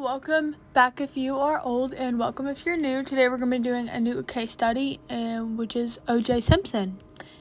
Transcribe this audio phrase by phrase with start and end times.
[0.00, 3.02] Welcome back if you are old, and welcome if you're new.
[3.02, 6.42] Today we're going to be doing a new case study, and which is O.J.
[6.42, 6.98] Simpson.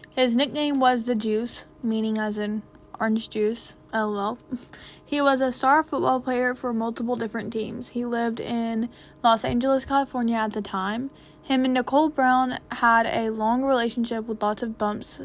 [0.09, 2.63] His nickname was the Juice, meaning as in
[2.99, 3.75] orange juice.
[3.93, 4.39] LOL.
[5.05, 7.89] He was a star football player for multiple different teams.
[7.89, 8.89] He lived in
[9.23, 11.11] Los Angeles, California at the time.
[11.43, 15.21] Him and Nicole Brown had a long relationship with lots of bumps,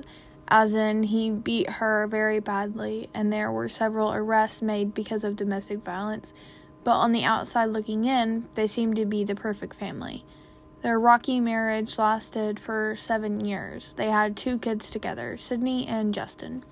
[0.48, 5.34] as in he beat her very badly, and there were several arrests made because of
[5.34, 6.34] domestic violence
[6.84, 10.24] but on the outside looking in, they seemed to be the perfect family.
[10.82, 13.94] Their rocky marriage lasted for seven years.
[13.94, 16.64] They had two kids together, Sydney and Justin.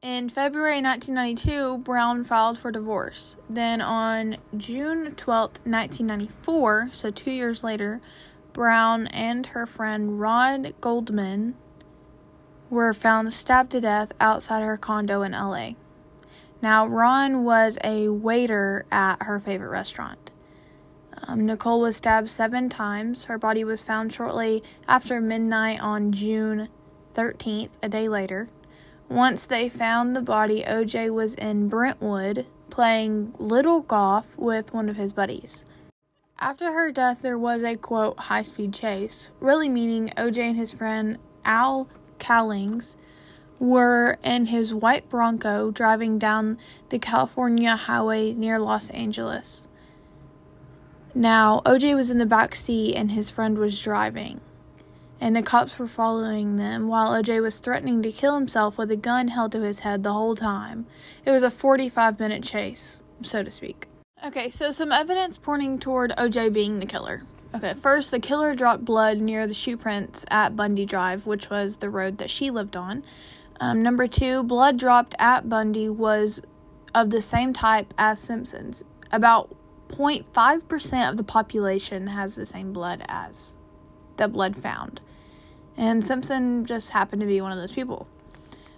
[0.00, 3.36] In February 1992, Brown filed for divorce.
[3.48, 8.00] Then on June 12, 1994, so two years later,
[8.52, 11.54] Brown and her friend Rod Goldman
[12.70, 15.70] were found stabbed to death outside her condo in LA.
[16.62, 20.30] Now, Ron was a waiter at her favorite restaurant.
[21.26, 23.24] Um, Nicole was stabbed seven times.
[23.24, 26.68] Her body was found shortly after midnight on June
[27.14, 28.48] 13th, a day later.
[29.08, 34.96] Once they found the body, OJ was in Brentwood playing little golf with one of
[34.96, 35.64] his buddies.
[36.40, 40.72] After her death, there was a quote high speed chase, really meaning OJ and his
[40.72, 41.88] friend Al
[42.18, 42.96] Cowlings
[43.58, 49.68] were in his white Bronco driving down the California highway near Los Angeles.
[51.14, 54.40] Now, OJ was in the back seat and his friend was driving.
[55.20, 58.96] And the cops were following them while OJ was threatening to kill himself with a
[58.96, 60.86] gun held to his head the whole time.
[61.24, 63.86] It was a 45 minute chase, so to speak.
[64.24, 67.22] Okay, so some evidence pointing toward OJ being the killer.
[67.54, 71.76] Okay, first, the killer dropped blood near the shoe prints at Bundy Drive, which was
[71.76, 73.04] the road that she lived on.
[73.60, 76.42] Um, number two, blood dropped at Bundy was
[76.94, 78.84] of the same type as Simpson's.
[79.12, 79.54] About
[79.88, 83.56] 0.5% of the population has the same blood as
[84.16, 85.00] the blood found.
[85.76, 88.08] And Simpson just happened to be one of those people.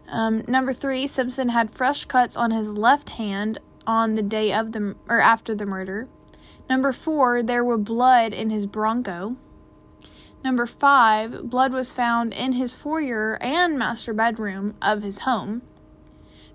[0.08, 4.72] Um, number three, Simpson had fresh cuts on his left hand on the day of
[4.72, 6.08] the or after the murder.
[6.68, 9.36] Number four, there were blood in his Bronco.
[10.44, 15.62] Number five, blood was found in his foyer and master bedroom of his home.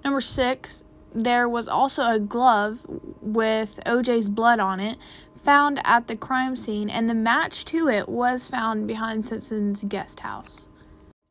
[0.03, 0.83] Number six,
[1.13, 2.85] there was also a glove
[3.21, 4.97] with OJ's blood on it
[5.43, 10.21] found at the crime scene, and the match to it was found behind Simpson's guest
[10.21, 10.67] house.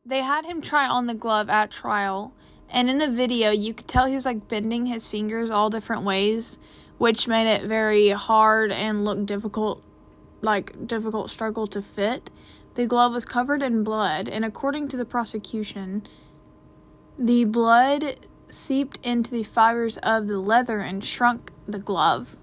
[0.04, 2.32] They had him try on the glove at trial,
[2.68, 6.02] and in the video, you could tell he was like bending his fingers all different
[6.02, 6.58] ways,
[6.98, 9.82] which made it very hard and look difficult
[10.42, 12.30] like difficult struggle to fit.
[12.74, 16.06] The glove was covered in blood, and according to the prosecution,
[17.18, 18.16] the blood
[18.48, 22.36] seeped into the fibers of the leather and shrunk the glove,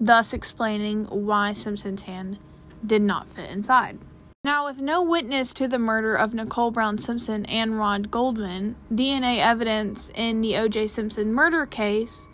[0.00, 2.38] thus explaining why Simpson's hand
[2.84, 3.98] did not fit inside.
[4.44, 9.38] Now, with no witness to the murder of Nicole Brown Simpson and Rod Goldman, DNA
[9.38, 10.88] evidence in the O.J.
[10.88, 12.26] Simpson murder case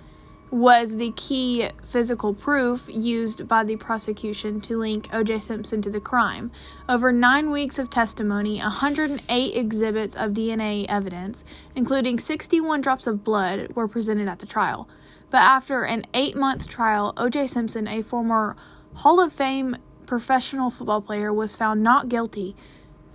[0.50, 5.40] was the key physical proof used by the prosecution to link O.J.
[5.40, 6.50] Simpson to the crime.
[6.88, 11.44] Over nine weeks of testimony, 108 exhibits of DNA evidence,
[11.74, 14.88] including 61 drops of blood, were presented at the trial.
[15.30, 17.48] But after an eight month trial, O.J.
[17.48, 18.56] Simpson, a former
[18.94, 19.76] Hall of Fame
[20.06, 22.56] professional football player, was found not guilty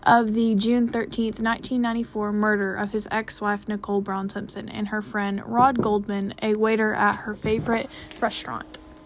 [0.05, 5.01] of the June 13, 1994 murder of his ex wife Nicole Brown Simpson and her
[5.01, 8.77] friend Rod Goldman, a waiter at her favorite restaurant.